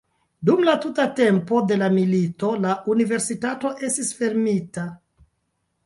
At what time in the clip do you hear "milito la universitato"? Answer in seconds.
1.99-3.75